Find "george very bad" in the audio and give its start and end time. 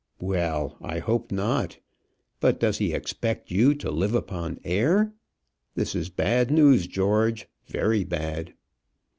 6.87-8.55